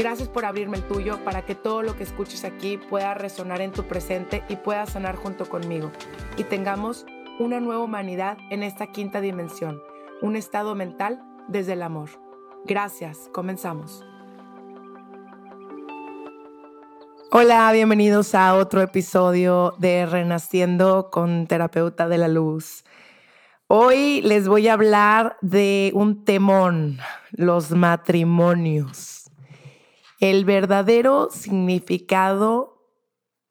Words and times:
Gracias 0.00 0.30
por 0.30 0.46
abrirme 0.46 0.78
el 0.78 0.82
tuyo 0.84 1.22
para 1.24 1.44
que 1.44 1.54
todo 1.54 1.82
lo 1.82 1.94
que 1.94 2.04
escuches 2.04 2.44
aquí 2.44 2.78
pueda 2.78 3.12
resonar 3.12 3.60
en 3.60 3.70
tu 3.70 3.84
presente 3.84 4.42
y 4.48 4.56
pueda 4.56 4.86
sanar 4.86 5.14
junto 5.14 5.46
conmigo. 5.46 5.92
Y 6.38 6.44
tengamos 6.44 7.04
una 7.38 7.60
nueva 7.60 7.84
humanidad 7.84 8.38
en 8.48 8.62
esta 8.62 8.86
quinta 8.86 9.20
dimensión, 9.20 9.78
un 10.22 10.36
estado 10.36 10.74
mental 10.74 11.22
desde 11.48 11.74
el 11.74 11.82
amor. 11.82 12.08
Gracias, 12.64 13.28
comenzamos. 13.34 14.02
Hola, 17.30 17.70
bienvenidos 17.70 18.34
a 18.34 18.54
otro 18.54 18.80
episodio 18.80 19.74
de 19.76 20.06
Renaciendo 20.06 21.10
con 21.10 21.46
Terapeuta 21.46 22.08
de 22.08 22.16
la 22.16 22.28
Luz. 22.28 22.86
Hoy 23.66 24.22
les 24.22 24.48
voy 24.48 24.66
a 24.68 24.72
hablar 24.72 25.36
de 25.42 25.90
un 25.94 26.24
temón, 26.24 27.00
los 27.32 27.72
matrimonios 27.72 29.19
el 30.20 30.44
verdadero 30.44 31.28
significado 31.30 32.86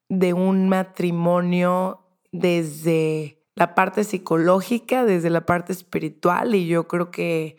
de 0.08 0.34
un 0.34 0.70
matrimonio 0.70 2.06
desde 2.32 3.44
la 3.56 3.76
parte 3.76 4.04
psicológica, 4.04 5.04
desde 5.04 5.30
la 5.30 5.46
parte 5.46 5.74
espiritual 5.74 6.56
y 6.56 6.68
yo 6.68 6.88
creo 6.88 7.12
que 7.12 7.58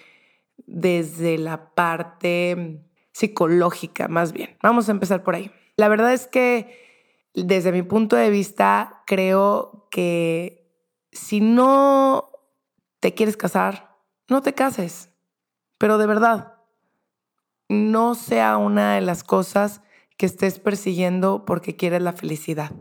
desde 0.66 1.38
la 1.38 1.75
parte 1.75 2.84
psicológica 3.12 4.08
más 4.08 4.33
bien. 4.33 4.56
Vamos 4.62 4.88
a 4.88 4.92
empezar 4.92 5.22
por 5.22 5.34
ahí. 5.34 5.50
La 5.77 5.88
verdad 5.88 6.12
es 6.12 6.27
que 6.27 7.28
desde 7.34 7.72
mi 7.72 7.83
punto 7.83 8.16
de 8.16 8.31
vista 8.31 9.03
creo 9.06 9.88
que 9.91 10.72
si 11.12 11.41
no 11.41 12.31
te 13.00 13.14
quieres 13.14 13.36
casar, 13.36 13.97
no 14.28 14.42
te 14.42 14.55
cases, 14.55 15.11
pero 15.78 15.98
de 15.98 16.06
verdad 16.06 16.49
no 17.70 18.16
sea 18.16 18.56
una 18.56 18.96
de 18.96 19.00
las 19.00 19.22
cosas 19.22 19.80
que 20.16 20.26
estés 20.26 20.58
persiguiendo 20.58 21.44
porque 21.44 21.76
quieres 21.76 22.02
la 22.02 22.12
felicidad. 22.12 22.72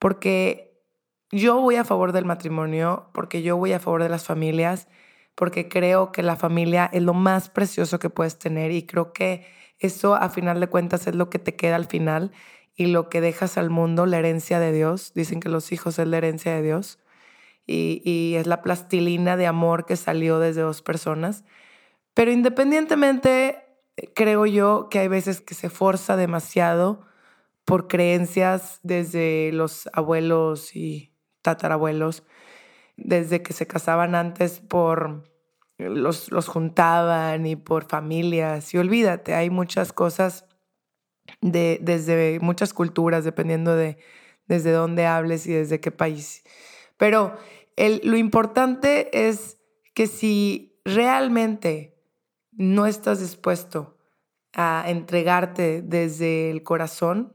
Porque 0.00 0.82
yo 1.30 1.60
voy 1.60 1.76
a 1.76 1.84
favor 1.84 2.10
del 2.10 2.24
matrimonio, 2.24 3.10
porque 3.14 3.42
yo 3.42 3.56
voy 3.56 3.72
a 3.72 3.78
favor 3.78 4.02
de 4.02 4.08
las 4.08 4.24
familias, 4.24 4.88
porque 5.36 5.68
creo 5.68 6.10
que 6.10 6.24
la 6.24 6.34
familia 6.34 6.90
es 6.92 7.02
lo 7.02 7.14
más 7.14 7.48
precioso 7.48 8.00
que 8.00 8.10
puedes 8.10 8.36
tener 8.36 8.72
y 8.72 8.86
creo 8.86 9.12
que 9.12 9.46
eso 9.78 10.16
a 10.16 10.28
final 10.28 10.58
de 10.58 10.66
cuentas 10.66 11.06
es 11.06 11.14
lo 11.14 11.30
que 11.30 11.38
te 11.38 11.54
queda 11.54 11.76
al 11.76 11.86
final 11.86 12.32
y 12.74 12.88
lo 12.88 13.08
que 13.08 13.20
dejas 13.20 13.56
al 13.56 13.70
mundo, 13.70 14.04
la 14.04 14.18
herencia 14.18 14.58
de 14.58 14.72
Dios. 14.72 15.12
Dicen 15.14 15.38
que 15.38 15.48
los 15.48 15.70
hijos 15.70 16.00
es 16.00 16.08
la 16.08 16.16
herencia 16.16 16.52
de 16.56 16.62
Dios 16.62 16.98
y, 17.68 18.02
y 18.04 18.34
es 18.34 18.48
la 18.48 18.62
plastilina 18.62 19.36
de 19.36 19.46
amor 19.46 19.86
que 19.86 19.94
salió 19.94 20.40
desde 20.40 20.62
dos 20.62 20.82
personas. 20.82 21.44
Pero 22.14 22.32
independientemente 22.32 23.63
creo 24.14 24.46
yo 24.46 24.88
que 24.90 24.98
hay 25.00 25.08
veces 25.08 25.40
que 25.40 25.54
se 25.54 25.70
forza 25.70 26.16
demasiado 26.16 27.06
por 27.64 27.88
creencias 27.88 28.80
desde 28.82 29.50
los 29.52 29.88
abuelos 29.92 30.76
y 30.76 31.12
tatarabuelos, 31.42 32.24
desde 32.96 33.42
que 33.42 33.52
se 33.52 33.66
casaban 33.66 34.14
antes 34.14 34.60
por 34.60 35.30
los, 35.78 36.30
los 36.30 36.48
juntaban 36.48 37.46
y 37.46 37.56
por 37.56 37.86
familias. 37.86 38.74
Y 38.74 38.78
olvídate, 38.78 39.34
hay 39.34 39.50
muchas 39.50 39.92
cosas 39.92 40.46
de, 41.40 41.78
desde 41.82 42.38
muchas 42.40 42.74
culturas, 42.74 43.24
dependiendo 43.24 43.74
de 43.74 43.98
desde 44.46 44.72
dónde 44.72 45.06
hables 45.06 45.46
y 45.46 45.52
desde 45.52 45.80
qué 45.80 45.90
país. 45.90 46.44
Pero 46.96 47.36
el, 47.76 48.00
lo 48.04 48.16
importante 48.16 49.28
es 49.28 49.58
que 49.94 50.06
si 50.06 50.78
realmente 50.84 51.93
no 52.56 52.86
estás 52.86 53.20
dispuesto 53.20 53.96
a 54.52 54.84
entregarte 54.86 55.82
desde 55.82 56.50
el 56.50 56.62
corazón 56.62 57.32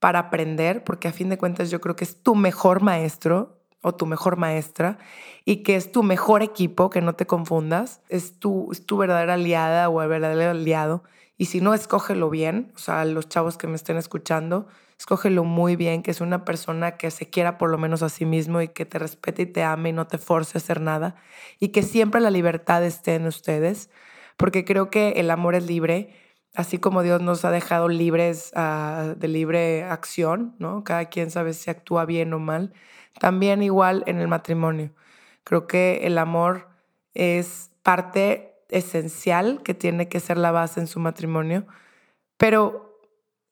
para 0.00 0.18
aprender, 0.18 0.84
porque 0.84 1.08
a 1.08 1.12
fin 1.12 1.28
de 1.28 1.38
cuentas 1.38 1.70
yo 1.70 1.80
creo 1.80 1.96
que 1.96 2.04
es 2.04 2.22
tu 2.22 2.34
mejor 2.34 2.82
maestro 2.82 3.58
o 3.82 3.94
tu 3.94 4.06
mejor 4.06 4.36
maestra 4.36 4.98
y 5.44 5.62
que 5.62 5.76
es 5.76 5.92
tu 5.92 6.02
mejor 6.02 6.42
equipo, 6.42 6.90
que 6.90 7.00
no 7.00 7.14
te 7.14 7.26
confundas, 7.26 8.00
es 8.08 8.38
tu, 8.38 8.70
es 8.72 8.84
tu 8.86 8.96
verdadera 8.96 9.34
aliada 9.34 9.88
o 9.88 10.02
el 10.02 10.08
verdadero 10.08 10.50
aliado. 10.50 11.04
Y 11.36 11.46
si 11.46 11.60
no, 11.60 11.74
escógelo 11.74 12.30
bien, 12.30 12.72
o 12.74 12.78
sea, 12.78 13.04
los 13.04 13.28
chavos 13.28 13.56
que 13.56 13.68
me 13.68 13.76
estén 13.76 13.96
escuchando, 13.96 14.66
escógelo 14.98 15.44
muy 15.44 15.76
bien, 15.76 16.02
que 16.02 16.10
es 16.10 16.20
una 16.20 16.44
persona 16.44 16.96
que 16.96 17.12
se 17.12 17.30
quiera 17.30 17.58
por 17.58 17.70
lo 17.70 17.78
menos 17.78 18.02
a 18.02 18.08
sí 18.08 18.24
mismo 18.24 18.60
y 18.60 18.68
que 18.68 18.84
te 18.84 18.98
respete 18.98 19.42
y 19.42 19.46
te 19.46 19.62
ame 19.62 19.90
y 19.90 19.92
no 19.92 20.08
te 20.08 20.18
force 20.18 20.58
a 20.58 20.60
hacer 20.60 20.80
nada 20.80 21.14
y 21.60 21.68
que 21.68 21.82
siempre 21.84 22.20
la 22.20 22.30
libertad 22.30 22.84
esté 22.84 23.14
en 23.14 23.26
ustedes 23.26 23.90
porque 24.38 24.64
creo 24.64 24.88
que 24.88 25.14
el 25.16 25.30
amor 25.30 25.54
es 25.56 25.66
libre, 25.66 26.14
así 26.54 26.78
como 26.78 27.02
Dios 27.02 27.20
nos 27.20 27.44
ha 27.44 27.50
dejado 27.50 27.88
libres 27.88 28.52
ah, 28.54 29.14
de 29.16 29.28
libre 29.28 29.82
acción, 29.84 30.54
¿no? 30.58 30.84
Cada 30.84 31.06
quien 31.06 31.30
sabe 31.30 31.52
si 31.52 31.70
actúa 31.70 32.06
bien 32.06 32.32
o 32.32 32.38
mal. 32.38 32.72
También 33.18 33.62
igual 33.62 34.04
en 34.06 34.20
el 34.20 34.28
matrimonio. 34.28 34.92
Creo 35.44 35.66
que 35.66 36.00
el 36.04 36.16
amor 36.18 36.68
es 37.14 37.70
parte 37.82 38.54
esencial 38.68 39.62
que 39.64 39.74
tiene 39.74 40.08
que 40.08 40.20
ser 40.20 40.38
la 40.38 40.52
base 40.52 40.78
en 40.78 40.86
su 40.86 41.00
matrimonio, 41.00 41.66
pero 42.36 43.00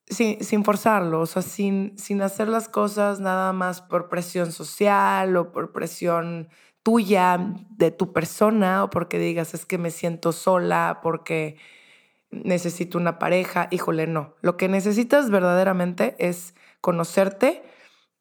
sin, 0.06 0.42
sin 0.44 0.62
forzarlo, 0.62 1.20
o 1.20 1.26
sea, 1.26 1.42
sin, 1.42 1.98
sin 1.98 2.22
hacer 2.22 2.46
las 2.46 2.68
cosas 2.68 3.18
nada 3.18 3.52
más 3.52 3.82
por 3.82 4.08
presión 4.08 4.52
social 4.52 5.36
o 5.36 5.50
por 5.50 5.72
presión 5.72 6.48
tuya, 6.86 7.52
de 7.70 7.90
tu 7.90 8.12
persona, 8.12 8.84
o 8.84 8.90
porque 8.90 9.18
digas 9.18 9.54
es 9.54 9.66
que 9.66 9.76
me 9.76 9.90
siento 9.90 10.30
sola, 10.30 11.00
porque 11.02 11.56
necesito 12.30 12.96
una 12.96 13.18
pareja. 13.18 13.66
Híjole, 13.72 14.06
no. 14.06 14.36
Lo 14.40 14.56
que 14.56 14.68
necesitas 14.68 15.28
verdaderamente 15.28 16.14
es 16.20 16.54
conocerte, 16.80 17.64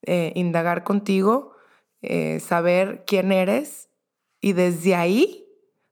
eh, 0.02 0.31
indagar 0.34 0.84
contigo, 0.84 1.52
eh, 2.02 2.40
saber 2.40 3.03
quién 3.06 3.31
eres 3.31 3.90
y 4.42 4.53
desde 4.53 4.96
ahí 4.96 5.46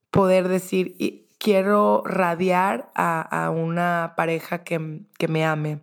poder 0.10 0.48
decir, 0.48 1.28
quiero 1.38 2.02
radiar 2.08 2.92
a, 2.96 3.52
una 3.56 4.16
pareja 4.18 4.64
que, 4.64 5.02
que 5.20 5.28
me 5.28 5.46
ame 5.46 5.80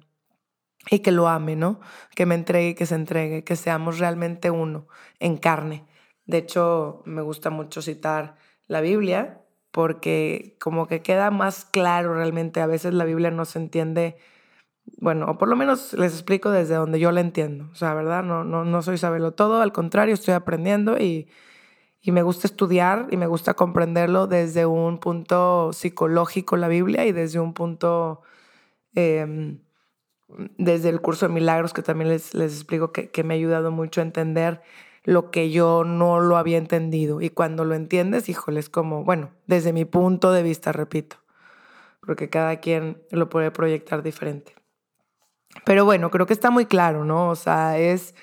y 0.90 0.98
que 0.98 1.12
lo 1.12 1.28
ame, 1.28 1.54
¿no? 1.54 1.78
Que 2.16 2.26
me 2.26 2.34
entregue, 2.34 2.74
que 2.74 2.86
se 2.86 2.96
entregue, 2.96 3.44
que 3.44 3.54
seamos 3.54 4.00
realmente 4.00 4.50
uno 4.50 4.88
en 5.20 5.36
carne. 5.36 5.84
De 6.30 6.38
hecho, 6.38 7.02
me 7.06 7.22
gusta 7.22 7.50
mucho 7.50 7.82
citar 7.82 8.36
la 8.68 8.80
Biblia 8.80 9.42
porque 9.72 10.56
como 10.60 10.86
que 10.86 11.02
queda 11.02 11.30
más 11.30 11.64
claro 11.64 12.14
realmente. 12.14 12.60
A 12.60 12.66
veces 12.66 12.94
la 12.94 13.04
Biblia 13.04 13.30
no 13.30 13.44
se 13.44 13.58
entiende, 13.58 14.16
bueno, 14.98 15.26
o 15.28 15.38
por 15.38 15.48
lo 15.48 15.56
menos 15.56 15.92
les 15.94 16.12
explico 16.12 16.50
desde 16.50 16.76
donde 16.76 17.00
yo 17.00 17.12
la 17.12 17.20
entiendo. 17.20 17.68
O 17.72 17.74
sea, 17.74 17.94
¿verdad? 17.94 18.22
No, 18.22 18.44
no, 18.44 18.64
no 18.64 18.82
soy 18.82 18.98
sabelo 18.98 19.32
todo, 19.32 19.60
al 19.60 19.72
contrario, 19.72 20.14
estoy 20.14 20.34
aprendiendo 20.34 20.98
y, 20.98 21.28
y 22.00 22.12
me 22.12 22.22
gusta 22.22 22.46
estudiar 22.46 23.08
y 23.10 23.16
me 23.16 23.26
gusta 23.26 23.54
comprenderlo 23.54 24.26
desde 24.28 24.66
un 24.66 24.98
punto 24.98 25.72
psicológico 25.72 26.56
la 26.56 26.68
Biblia 26.68 27.06
y 27.06 27.12
desde 27.12 27.40
un 27.40 27.54
punto... 27.54 28.22
Em, 28.94 29.60
desde 30.58 30.88
el 30.90 31.00
curso 31.00 31.26
de 31.26 31.34
milagros 31.34 31.72
que 31.72 31.82
también 31.82 32.08
les, 32.08 32.34
les 32.34 32.54
explico 32.54 32.92
que, 32.92 33.10
que 33.10 33.24
me 33.24 33.34
ha 33.34 33.36
ayudado 33.36 33.72
mucho 33.72 34.00
a 34.00 34.04
entender 34.04 34.62
lo 35.04 35.30
que 35.30 35.50
yo 35.50 35.84
no 35.84 36.20
lo 36.20 36.36
había 36.36 36.58
entendido. 36.58 37.20
Y 37.20 37.30
cuando 37.30 37.64
lo 37.64 37.74
entiendes, 37.74 38.28
híjole, 38.28 38.60
es 38.60 38.68
como, 38.68 39.04
bueno, 39.04 39.30
desde 39.46 39.72
mi 39.72 39.84
punto 39.84 40.32
de 40.32 40.42
vista, 40.42 40.72
repito, 40.72 41.16
porque 42.00 42.28
cada 42.28 42.60
quien 42.60 43.02
lo 43.10 43.28
puede 43.28 43.50
proyectar 43.50 44.02
diferente. 44.02 44.54
Pero 45.64 45.84
bueno, 45.84 46.10
creo 46.10 46.26
que 46.26 46.32
está 46.32 46.50
muy 46.50 46.66
claro, 46.66 47.04
¿no? 47.04 47.28
O 47.28 47.36
sea, 47.36 47.78
es, 47.78 48.14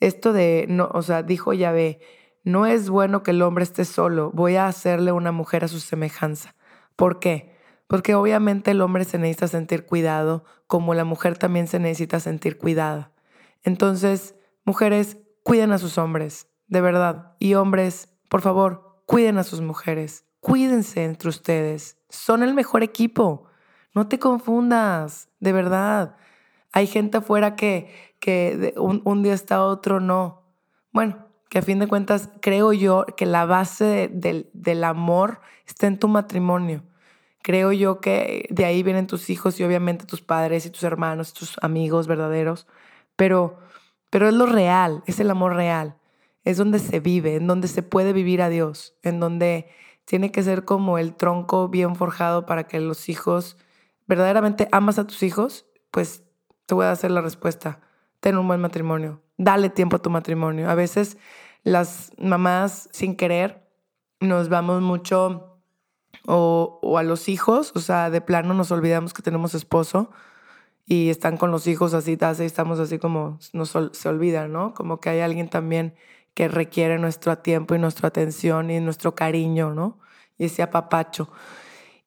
esto 0.00 0.32
de, 0.32 0.66
no, 0.68 0.90
o 0.92 1.02
sea, 1.02 1.22
dijo 1.22 1.52
Yahvé, 1.52 2.00
no 2.44 2.66
es 2.66 2.88
bueno 2.88 3.22
que 3.22 3.32
el 3.32 3.42
hombre 3.42 3.64
esté 3.64 3.84
solo, 3.84 4.30
voy 4.32 4.56
a 4.56 4.66
hacerle 4.66 5.12
una 5.12 5.32
mujer 5.32 5.64
a 5.64 5.68
su 5.68 5.80
semejanza. 5.80 6.54
¿Por 6.96 7.20
qué? 7.20 7.52
Porque 7.86 8.14
obviamente 8.14 8.70
el 8.70 8.80
hombre 8.80 9.04
se 9.04 9.18
necesita 9.18 9.48
sentir 9.48 9.84
cuidado, 9.84 10.44
como 10.66 10.94
la 10.94 11.04
mujer 11.04 11.36
también 11.36 11.68
se 11.68 11.78
necesita 11.78 12.20
sentir 12.20 12.58
cuidada. 12.58 13.12
Entonces, 13.62 14.34
mujeres, 14.64 15.18
cuiden 15.42 15.72
a 15.72 15.78
sus 15.78 15.98
hombres, 15.98 16.48
de 16.66 16.80
verdad. 16.80 17.36
Y 17.38 17.54
hombres, 17.54 18.08
por 18.28 18.40
favor, 18.40 19.02
cuiden 19.06 19.38
a 19.38 19.44
sus 19.44 19.60
mujeres. 19.60 20.24
Cuídense 20.40 21.04
entre 21.04 21.28
ustedes. 21.28 21.98
Son 22.08 22.42
el 22.42 22.54
mejor 22.54 22.82
equipo. 22.82 23.46
No 23.94 24.08
te 24.08 24.18
confundas, 24.18 25.28
de 25.40 25.52
verdad. 25.52 26.16
Hay 26.72 26.86
gente 26.86 27.18
afuera 27.18 27.54
que, 27.54 28.14
que 28.18 28.74
un, 28.76 29.22
día 29.22 29.34
está 29.34 29.62
otro 29.62 30.00
no. 30.00 30.42
Bueno, 30.90 31.28
que 31.50 31.58
a 31.58 31.62
fin 31.62 31.78
de 31.78 31.86
cuentas 31.86 32.30
creo 32.40 32.72
yo 32.72 33.04
que 33.16 33.26
la 33.26 33.44
base 33.44 34.08
del, 34.12 34.50
del 34.54 34.84
amor 34.84 35.40
está 35.66 35.86
en 35.86 35.98
tu 35.98 36.08
matrimonio. 36.08 36.82
Creo 37.42 37.72
yo 37.72 38.00
que 38.00 38.46
de 38.50 38.64
ahí 38.64 38.82
vienen 38.82 39.06
tus 39.06 39.28
hijos 39.28 39.60
y 39.60 39.64
obviamente 39.64 40.06
tus 40.06 40.22
padres 40.22 40.64
y 40.64 40.70
tus 40.70 40.84
hermanos, 40.84 41.34
tus 41.34 41.56
amigos 41.60 42.06
verdaderos. 42.06 42.66
Pero, 43.16 43.58
pero 44.12 44.28
es 44.28 44.34
lo 44.34 44.44
real, 44.44 45.02
es 45.06 45.20
el 45.20 45.30
amor 45.30 45.54
real. 45.56 45.96
Es 46.44 46.58
donde 46.58 46.78
se 46.80 47.00
vive, 47.00 47.36
en 47.36 47.46
donde 47.46 47.66
se 47.66 47.82
puede 47.82 48.12
vivir 48.12 48.42
a 48.42 48.50
Dios, 48.50 48.94
en 49.02 49.20
donde 49.20 49.70
tiene 50.04 50.30
que 50.30 50.42
ser 50.42 50.66
como 50.66 50.98
el 50.98 51.14
tronco 51.14 51.70
bien 51.70 51.96
forjado 51.96 52.44
para 52.44 52.64
que 52.64 52.78
los 52.78 53.08
hijos, 53.08 53.56
verdaderamente 54.06 54.68
amas 54.70 54.98
a 54.98 55.06
tus 55.06 55.22
hijos, 55.22 55.64
pues 55.90 56.24
te 56.66 56.74
voy 56.74 56.84
a 56.84 56.90
hacer 56.90 57.10
la 57.10 57.22
respuesta. 57.22 57.80
Ten 58.20 58.36
un 58.36 58.46
buen 58.46 58.60
matrimonio. 58.60 59.22
Dale 59.38 59.70
tiempo 59.70 59.96
a 59.96 60.02
tu 60.02 60.10
matrimonio. 60.10 60.68
A 60.68 60.74
veces 60.74 61.16
las 61.62 62.12
mamás, 62.18 62.90
sin 62.92 63.16
querer, 63.16 63.66
nos 64.20 64.50
vamos 64.50 64.82
mucho 64.82 65.58
o, 66.26 66.98
a 66.98 67.02
los 67.02 67.30
hijos, 67.30 67.72
o 67.74 67.80
sea, 67.80 68.10
de 68.10 68.20
plano 68.20 68.52
nos 68.52 68.70
olvidamos 68.72 69.14
que 69.14 69.22
tenemos 69.22 69.54
esposo 69.54 70.10
y 70.84 71.10
están 71.10 71.36
con 71.36 71.50
los 71.50 71.66
hijos 71.66 71.94
así, 71.94 72.18
así 72.20 72.44
estamos 72.44 72.78
así 72.78 72.98
como 72.98 73.38
nos, 73.52 73.76
se 73.92 74.08
olvidan, 74.08 74.52
¿no? 74.52 74.74
Como 74.74 75.00
que 75.00 75.10
hay 75.10 75.20
alguien 75.20 75.48
también 75.48 75.94
que 76.34 76.48
requiere 76.48 76.98
nuestro 76.98 77.38
tiempo 77.38 77.74
y 77.74 77.78
nuestra 77.78 78.08
atención 78.08 78.70
y 78.70 78.80
nuestro 78.80 79.14
cariño, 79.14 79.74
¿no? 79.74 79.98
Y 80.38 80.46
ese 80.46 80.62
apapacho. 80.62 81.30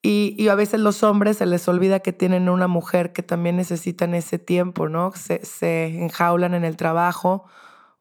Y, 0.02 0.48
a 0.48 0.54
veces 0.54 0.78
los 0.78 1.02
hombres 1.02 1.38
se 1.38 1.46
les 1.46 1.66
olvida 1.66 1.98
que 1.98 2.12
tienen 2.12 2.48
una 2.48 2.68
mujer 2.68 3.12
que 3.12 3.24
también 3.24 3.56
necesitan 3.56 4.14
ese 4.14 4.38
tiempo, 4.38 4.88
¿no? 4.88 5.10
Se, 5.16 5.44
se 5.44 5.86
enjaulan 5.86 6.54
en 6.54 6.64
el 6.64 6.76
trabajo 6.76 7.44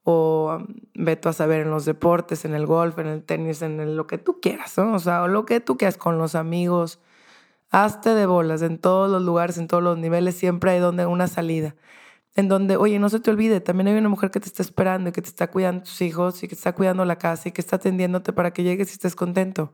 o 0.03 0.57
um, 0.59 0.67
veto 0.93 1.29
a 1.29 1.33
saber 1.33 1.61
en 1.61 1.71
los 1.71 1.85
deportes, 1.85 2.45
en 2.45 2.53
el 2.53 2.67
golf, 2.67 2.99
en 2.99 3.07
el 3.07 3.23
tenis, 3.23 3.63
en 3.63 3.97
lo 3.97 4.05
que 4.05 4.19
tú 4.19 4.39
quieras, 4.39 4.77
¿no? 4.77 4.93
O 4.93 4.99
sea, 4.99 5.25
lo 5.27 5.45
que 5.45 5.59
tú 5.61 5.77
quieras 5.77 5.97
con 5.97 6.19
los 6.19 6.35
amigos. 6.35 6.99
Hazte 7.77 8.15
de 8.15 8.25
bolas 8.25 8.61
en 8.61 8.77
todos 8.77 9.11
los 9.11 9.21
lugares, 9.21 9.57
en 9.57 9.67
todos 9.67 9.83
los 9.83 9.97
niveles, 9.97 10.35
siempre 10.35 10.71
hay 10.71 10.79
donde 10.79 11.05
una 11.07 11.27
salida. 11.27 11.75
En 12.33 12.47
donde, 12.47 12.77
oye, 12.77 12.99
no 12.99 13.09
se 13.09 13.19
te 13.19 13.29
olvide, 13.31 13.59
también 13.59 13.89
hay 13.89 13.95
una 13.97 14.07
mujer 14.07 14.31
que 14.31 14.39
te 14.39 14.47
está 14.47 14.63
esperando 14.63 15.09
y 15.09 15.11
que 15.11 15.21
te 15.21 15.27
está 15.27 15.51
cuidando 15.51 15.83
tus 15.83 16.01
hijos 16.01 16.41
y 16.41 16.47
que 16.47 16.55
está 16.55 16.71
cuidando 16.73 17.03
la 17.03 17.17
casa 17.17 17.49
y 17.49 17.51
que 17.51 17.59
está 17.59 17.75
atendiéndote 17.75 18.31
para 18.31 18.51
que 18.51 18.63
llegues 18.63 18.91
y 18.91 18.93
estés 18.93 19.13
contento, 19.13 19.73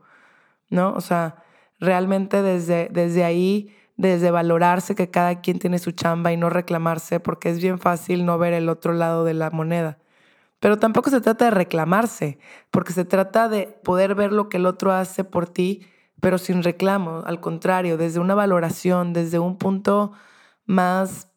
¿no? 0.68 0.94
O 0.94 1.00
sea, 1.00 1.44
realmente 1.78 2.42
desde, 2.42 2.88
desde 2.90 3.22
ahí, 3.22 3.72
desde 3.96 4.32
valorarse 4.32 4.96
que 4.96 5.08
cada 5.08 5.40
quien 5.40 5.60
tiene 5.60 5.78
su 5.78 5.92
chamba 5.92 6.32
y 6.32 6.36
no 6.36 6.50
reclamarse, 6.50 7.20
porque 7.20 7.50
es 7.50 7.62
bien 7.62 7.78
fácil 7.78 8.26
no 8.26 8.36
ver 8.36 8.52
el 8.52 8.68
otro 8.68 8.94
lado 8.94 9.24
de 9.24 9.34
la 9.34 9.50
moneda. 9.50 9.98
Pero 10.58 10.78
tampoco 10.78 11.10
se 11.10 11.20
trata 11.20 11.44
de 11.44 11.50
reclamarse, 11.52 12.40
porque 12.72 12.92
se 12.92 13.04
trata 13.04 13.48
de 13.48 13.68
poder 13.84 14.16
ver 14.16 14.32
lo 14.32 14.48
que 14.48 14.56
el 14.56 14.66
otro 14.66 14.90
hace 14.90 15.22
por 15.22 15.48
ti, 15.48 15.86
pero 16.20 16.38
sin 16.38 16.62
reclamo, 16.62 17.22
al 17.26 17.40
contrario, 17.40 17.96
desde 17.96 18.20
una 18.20 18.34
valoración, 18.34 19.12
desde 19.12 19.38
un 19.38 19.58
punto 19.58 20.12
más 20.66 21.28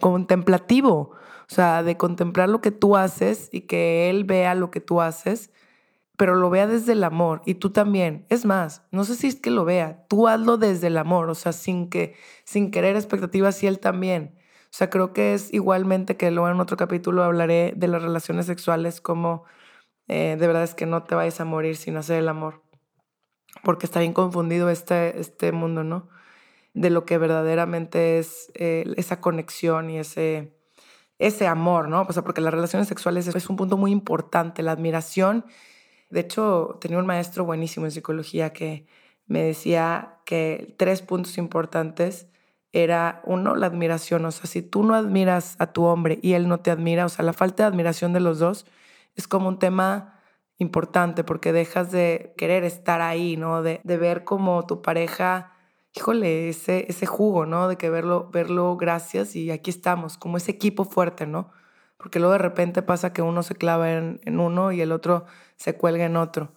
contemplativo, 0.00 1.12
o 1.12 1.54
sea, 1.54 1.82
de 1.82 1.96
contemplar 1.96 2.48
lo 2.48 2.60
que 2.60 2.70
tú 2.70 2.96
haces 2.96 3.48
y 3.52 3.62
que 3.62 4.10
él 4.10 4.24
vea 4.24 4.54
lo 4.54 4.70
que 4.70 4.80
tú 4.80 5.00
haces 5.00 5.50
pero 6.20 6.34
lo 6.34 6.50
vea 6.50 6.66
desde 6.66 6.92
el 6.92 7.02
amor 7.02 7.40
y 7.46 7.54
tú 7.54 7.70
también. 7.70 8.26
Es 8.28 8.44
más, 8.44 8.82
no 8.90 9.04
sé 9.04 9.14
si 9.14 9.26
es 9.28 9.36
que 9.36 9.50
lo 9.50 9.64
vea, 9.64 10.04
tú 10.06 10.28
hazlo 10.28 10.58
desde 10.58 10.88
el 10.88 10.98
amor, 10.98 11.30
o 11.30 11.34
sea, 11.34 11.54
sin 11.54 11.88
que 11.88 12.14
sin 12.44 12.70
querer 12.70 12.94
expectativas 12.94 13.62
y 13.62 13.66
él 13.66 13.78
también. 13.80 14.34
O 14.64 14.68
sea, 14.72 14.90
creo 14.90 15.14
que 15.14 15.32
es 15.32 15.50
igualmente 15.54 16.18
que 16.18 16.30
luego 16.30 16.50
en 16.50 16.60
otro 16.60 16.76
capítulo 16.76 17.24
hablaré 17.24 17.72
de 17.74 17.88
las 17.88 18.02
relaciones 18.02 18.44
sexuales 18.44 19.00
como 19.00 19.44
eh, 20.08 20.36
de 20.38 20.46
verdad 20.46 20.64
es 20.64 20.74
que 20.74 20.84
no 20.84 21.04
te 21.04 21.14
vayas 21.14 21.40
a 21.40 21.46
morir 21.46 21.76
sin 21.78 21.96
hacer 21.96 22.18
el 22.18 22.28
amor, 22.28 22.62
porque 23.62 23.86
está 23.86 24.00
bien 24.00 24.12
confundido 24.12 24.70
este, 24.70 25.20
este 25.20 25.52
mundo, 25.52 25.84
¿no? 25.84 26.08
De 26.74 26.90
lo 26.90 27.04
que 27.04 27.18
verdaderamente 27.18 28.18
es 28.18 28.50
eh, 28.54 28.84
esa 28.96 29.20
conexión 29.20 29.90
y 29.90 29.98
ese, 29.98 30.54
ese 31.18 31.46
amor, 31.46 31.88
¿no? 31.88 32.06
O 32.08 32.12
sea, 32.12 32.22
porque 32.22 32.40
las 32.40 32.54
relaciones 32.54 32.88
sexuales 32.88 33.26
es 33.26 33.50
un 33.50 33.56
punto 33.56 33.76
muy 33.76 33.90
importante, 33.92 34.62
la 34.62 34.72
admiración 34.72 35.44
de 36.10 36.20
hecho, 36.20 36.78
tenía 36.80 36.98
un 36.98 37.06
maestro 37.06 37.44
buenísimo 37.44 37.86
en 37.86 37.92
psicología 37.92 38.52
que 38.52 38.86
me 39.26 39.42
decía 39.42 40.18
que 40.26 40.74
tres 40.76 41.02
puntos 41.02 41.38
importantes 41.38 42.26
era 42.72 43.22
uno, 43.24 43.54
la 43.54 43.66
admiración. 43.66 44.24
O 44.24 44.32
sea, 44.32 44.46
si 44.46 44.62
tú 44.62 44.82
no 44.82 44.94
admiras 44.94 45.54
a 45.60 45.72
tu 45.72 45.84
hombre 45.84 46.18
y 46.20 46.32
él 46.34 46.48
no 46.48 46.60
te 46.60 46.72
admira, 46.72 47.06
o 47.06 47.08
sea, 47.08 47.24
la 47.24 47.32
falta 47.32 47.62
de 47.62 47.68
admiración 47.68 48.12
de 48.12 48.20
los 48.20 48.40
dos 48.40 48.66
es 49.14 49.28
como 49.28 49.48
un 49.48 49.58
tema 49.60 50.19
importante 50.60 51.24
porque 51.24 51.52
dejas 51.52 51.90
de 51.90 52.32
querer 52.36 52.64
estar 52.64 53.00
ahí, 53.00 53.36
¿no? 53.36 53.62
De, 53.62 53.80
de 53.82 53.96
ver 53.96 54.24
como 54.24 54.64
tu 54.66 54.82
pareja, 54.82 55.52
híjole, 55.96 56.48
ese, 56.48 56.86
ese 56.88 57.06
jugo, 57.06 57.46
¿no? 57.46 57.66
De 57.66 57.76
que 57.76 57.90
verlo, 57.90 58.30
verlo, 58.32 58.76
gracias 58.76 59.34
y 59.34 59.50
aquí 59.50 59.70
estamos, 59.70 60.16
como 60.16 60.36
ese 60.36 60.52
equipo 60.52 60.84
fuerte, 60.84 61.26
¿no? 61.26 61.50
porque 62.00 62.18
luego 62.18 62.32
de 62.32 62.38
repente 62.38 62.80
pasa 62.80 63.12
que 63.12 63.20
uno 63.20 63.42
se 63.42 63.54
clava 63.54 63.92
en, 63.92 64.20
uno 64.40 64.72
y 64.72 64.80
el 64.80 64.90
otro 64.90 65.26
se 65.56 65.76
cuelga 65.76 66.06
en 66.06 66.16
otro. 66.16 66.54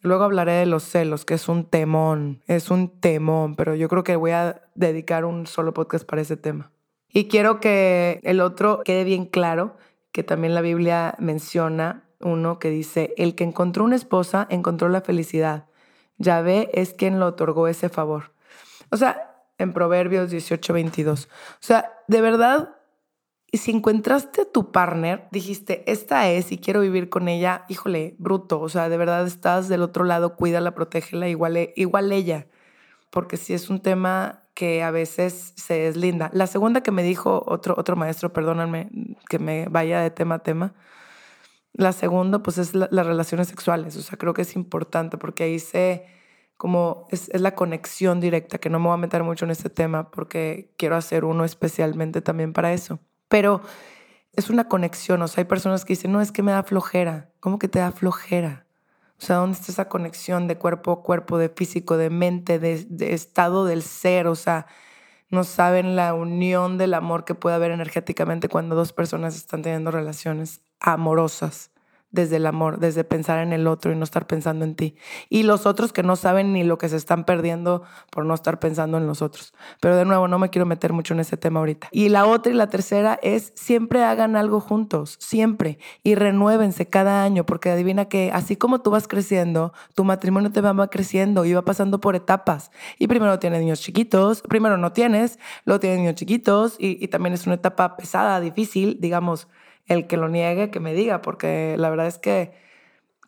Luego 0.00 0.22
hablaré 0.22 0.52
de 0.52 0.66
los 0.66 0.84
celos, 0.84 1.24
que 1.24 1.34
es 1.34 1.48
un 1.48 1.64
temón, 1.64 2.42
es 2.46 2.70
un 2.70 3.00
temón, 3.00 3.56
pero 3.56 3.74
yo 3.74 3.88
creo 3.88 4.04
que 4.04 4.14
voy 4.14 4.30
a 4.30 4.62
dedicar 4.76 5.24
un 5.24 5.48
solo 5.48 5.74
podcast 5.74 6.06
para 6.06 6.22
ese 6.22 6.36
tema. 6.36 6.70
Y 7.08 7.26
quiero 7.26 7.58
que 7.58 8.20
el 8.22 8.40
otro 8.40 8.82
quede 8.84 9.02
bien 9.02 9.26
claro, 9.26 9.76
que 10.12 10.22
también 10.22 10.54
la 10.54 10.60
Biblia 10.60 11.16
menciona 11.18 12.03
uno 12.24 12.58
que 12.58 12.70
dice, 12.70 13.14
el 13.16 13.34
que 13.34 13.44
encontró 13.44 13.84
una 13.84 13.96
esposa 13.96 14.46
encontró 14.50 14.88
la 14.88 15.02
felicidad. 15.02 15.66
Yahvé 16.18 16.70
es 16.72 16.94
quien 16.94 17.18
le 17.18 17.24
otorgó 17.24 17.68
ese 17.68 17.88
favor. 17.88 18.32
O 18.90 18.96
sea, 18.96 19.34
en 19.58 19.72
Proverbios 19.72 20.30
18, 20.30 20.72
22. 20.72 21.26
O 21.26 21.28
sea, 21.60 21.92
de 22.08 22.20
verdad, 22.20 22.76
si 23.52 23.70
encontraste 23.70 24.42
a 24.42 24.50
tu 24.50 24.72
partner, 24.72 25.28
dijiste, 25.30 25.90
esta 25.90 26.28
es 26.30 26.52
y 26.52 26.58
quiero 26.58 26.80
vivir 26.80 27.08
con 27.08 27.28
ella, 27.28 27.64
híjole, 27.68 28.16
bruto, 28.18 28.60
o 28.60 28.68
sea, 28.68 28.88
de 28.88 28.96
verdad 28.96 29.26
estás 29.26 29.68
del 29.68 29.82
otro 29.82 30.04
lado, 30.04 30.36
cuídala, 30.36 30.74
protégela, 30.74 31.28
igual, 31.28 31.70
igual 31.76 32.12
ella, 32.12 32.48
porque 33.10 33.36
si 33.36 33.54
es 33.54 33.70
un 33.70 33.80
tema 33.80 34.42
que 34.54 34.82
a 34.82 34.90
veces 34.90 35.52
se 35.56 35.74
deslinda. 35.74 36.30
La 36.32 36.46
segunda 36.46 36.82
que 36.82 36.92
me 36.92 37.02
dijo 37.02 37.44
otro, 37.46 37.74
otro 37.76 37.96
maestro, 37.96 38.32
perdóname 38.32 38.88
que 39.28 39.38
me 39.38 39.66
vaya 39.68 40.00
de 40.00 40.10
tema 40.10 40.36
a 40.36 40.38
tema, 40.40 40.74
la 41.74 41.92
segunda 41.92 42.42
pues 42.42 42.58
es 42.58 42.74
las 42.74 43.06
relaciones 43.06 43.48
sexuales, 43.48 43.96
o 43.96 44.02
sea, 44.02 44.18
creo 44.18 44.34
que 44.34 44.42
es 44.42 44.56
importante 44.56 45.18
porque 45.18 45.44
ahí 45.44 45.58
se 45.58 46.06
como 46.56 47.08
es, 47.10 47.28
es, 47.30 47.40
la 47.40 47.54
conexión 47.54 48.20
directa, 48.20 48.58
que 48.58 48.70
no 48.70 48.78
me 48.78 48.86
voy 48.86 48.94
a 48.94 48.98
meter 48.98 49.24
mucho 49.24 49.44
en 49.44 49.50
este 49.50 49.70
tema 49.70 50.10
porque 50.10 50.72
quiero 50.78 50.96
hacer 50.96 51.24
uno 51.24 51.44
especialmente 51.44 52.22
también 52.22 52.52
para 52.52 52.72
eso 52.72 53.00
pero 53.34 53.62
es 54.32 54.48
una 54.48 54.68
conexión. 54.68 55.20
O 55.22 55.26
sea, 55.26 55.42
hay 55.42 55.48
personas 55.48 55.84
que 55.84 55.94
dicen, 55.94 56.12
no, 56.12 56.20
es 56.20 56.30
que 56.30 56.44
me 56.44 56.52
da 56.52 56.62
flojera. 56.62 57.32
¿Cómo 57.40 57.58
que 57.58 57.66
te 57.66 57.80
da 57.80 57.90
flojera? 57.90 58.66
O 59.18 59.24
sea, 59.24 59.36
¿dónde 59.36 59.58
está 59.58 59.72
esa 59.72 59.88
conexión 59.88 60.46
de 60.46 60.56
cuerpo 60.56 60.92
a 60.92 61.02
cuerpo, 61.02 61.36
de 61.36 61.48
físico, 61.48 61.96
de 61.96 62.10
mente, 62.10 62.60
de, 62.60 62.86
de 62.88 63.12
estado 63.12 63.64
del 63.64 63.82
ser? 63.82 64.28
O 64.28 64.36
sea, 64.36 64.66
no 65.30 65.42
saben 65.42 65.96
la 65.96 66.14
unión 66.14 66.78
del 66.78 66.94
amor 66.94 67.24
que 67.24 67.34
puede 67.34 67.56
haber 67.56 67.72
energéticamente 67.72 68.48
cuando 68.48 68.76
dos 68.76 68.92
personas 68.92 69.34
están 69.34 69.62
teniendo 69.62 69.90
relaciones 69.90 70.60
amorosas 70.92 71.70
desde 72.14 72.36
el 72.36 72.46
amor, 72.46 72.78
desde 72.78 73.02
pensar 73.02 73.40
en 73.40 73.52
el 73.52 73.66
otro 73.66 73.92
y 73.92 73.96
no 73.96 74.04
estar 74.04 74.28
pensando 74.28 74.64
en 74.64 74.76
ti. 74.76 74.94
Y 75.28 75.42
los 75.42 75.66
otros 75.66 75.92
que 75.92 76.04
no 76.04 76.14
saben 76.14 76.52
ni 76.52 76.62
lo 76.62 76.78
que 76.78 76.88
se 76.88 76.96
están 76.96 77.24
perdiendo 77.24 77.82
por 78.10 78.24
no 78.24 78.34
estar 78.34 78.60
pensando 78.60 78.98
en 78.98 79.08
los 79.08 79.20
otros. 79.20 79.52
Pero 79.80 79.96
de 79.96 80.04
nuevo, 80.04 80.28
no 80.28 80.38
me 80.38 80.48
quiero 80.48 80.64
meter 80.64 80.92
mucho 80.92 81.12
en 81.12 81.20
ese 81.20 81.36
tema 81.36 81.58
ahorita. 81.58 81.88
Y 81.90 82.10
la 82.10 82.26
otra 82.26 82.52
y 82.52 82.54
la 82.54 82.68
tercera 82.68 83.18
es 83.20 83.52
siempre 83.56 84.04
hagan 84.04 84.36
algo 84.36 84.60
juntos, 84.60 85.16
siempre. 85.18 85.78
Y 86.04 86.14
renuévense 86.14 86.86
cada 86.86 87.24
año, 87.24 87.44
porque 87.44 87.70
adivina 87.70 88.04
que 88.04 88.30
así 88.32 88.54
como 88.54 88.80
tú 88.80 88.92
vas 88.92 89.08
creciendo, 89.08 89.72
tu 89.96 90.04
matrimonio 90.04 90.52
te 90.52 90.60
va 90.60 90.86
creciendo 90.86 91.44
y 91.44 91.52
va 91.52 91.62
pasando 91.62 92.00
por 92.00 92.14
etapas. 92.14 92.70
Y 92.96 93.08
primero 93.08 93.40
tienes 93.40 93.60
niños 93.60 93.80
chiquitos, 93.80 94.40
primero 94.42 94.76
no 94.76 94.92
tienes, 94.92 95.40
luego 95.64 95.80
tienes 95.80 95.98
niños 95.98 96.14
chiquitos 96.14 96.76
y, 96.78 97.04
y 97.04 97.08
también 97.08 97.34
es 97.34 97.44
una 97.46 97.56
etapa 97.56 97.96
pesada, 97.96 98.38
difícil, 98.40 98.98
digamos 99.00 99.48
El 99.86 100.06
que 100.06 100.16
lo 100.16 100.28
niegue, 100.28 100.70
que 100.70 100.80
me 100.80 100.94
diga, 100.94 101.22
porque 101.22 101.76
la 101.78 101.90
verdad 101.90 102.06
es 102.06 102.18
que 102.18 102.52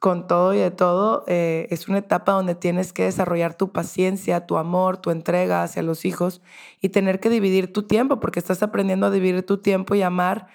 con 0.00 0.26
todo 0.26 0.54
y 0.54 0.58
de 0.58 0.70
todo, 0.70 1.24
eh, 1.26 1.66
es 1.70 1.88
una 1.88 1.98
etapa 1.98 2.32
donde 2.32 2.54
tienes 2.54 2.92
que 2.92 3.04
desarrollar 3.04 3.54
tu 3.54 3.72
paciencia, 3.72 4.46
tu 4.46 4.56
amor, 4.56 4.98
tu 4.98 5.10
entrega 5.10 5.62
hacia 5.62 5.82
los 5.82 6.04
hijos 6.04 6.42
y 6.80 6.90
tener 6.90 7.20
que 7.20 7.30
dividir 7.30 7.72
tu 7.72 7.84
tiempo, 7.84 8.20
porque 8.20 8.38
estás 8.38 8.62
aprendiendo 8.62 9.06
a 9.06 9.10
dividir 9.10 9.44
tu 9.44 9.58
tiempo 9.58 9.94
y 9.94 10.02
amar 10.02 10.48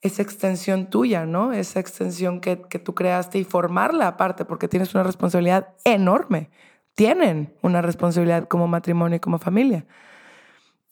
esa 0.00 0.22
extensión 0.22 0.90
tuya, 0.90 1.26
¿no? 1.26 1.52
Esa 1.52 1.80
extensión 1.80 2.40
que, 2.40 2.62
que 2.62 2.78
tú 2.78 2.94
creaste 2.94 3.38
y 3.38 3.44
formarla 3.44 4.06
aparte, 4.06 4.44
porque 4.44 4.68
tienes 4.68 4.94
una 4.94 5.02
responsabilidad 5.02 5.74
enorme. 5.84 6.50
Tienen 6.94 7.54
una 7.62 7.82
responsabilidad 7.82 8.46
como 8.46 8.68
matrimonio 8.68 9.16
y 9.16 9.20
como 9.20 9.38
familia. 9.38 9.86